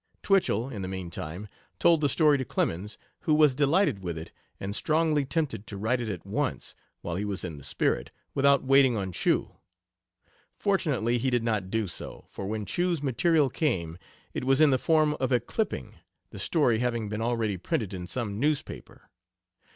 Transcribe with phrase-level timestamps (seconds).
[0.23, 1.47] Twichell, in the mean time,
[1.77, 6.01] told the story to Clemens, who was delighted with it and strongly tempted to write
[6.01, 9.57] it at once, while he was in the spirit, without waiting on Chew.
[10.57, 13.99] Fortunately, he did not do so, for when Chew's material came
[14.33, 15.93] it was in the form of a clipping,
[16.31, 19.07] the story having been already printed in some newspaper.